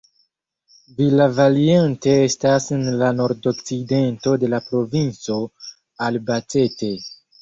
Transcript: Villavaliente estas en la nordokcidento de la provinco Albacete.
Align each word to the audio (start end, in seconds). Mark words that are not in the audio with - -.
Villavaliente 0.99 2.15
estas 2.29 2.65
en 2.77 2.81
la 3.01 3.11
nordokcidento 3.19 4.33
de 4.45 4.53
la 4.55 4.61
provinco 4.71 5.39
Albacete. 6.07 6.91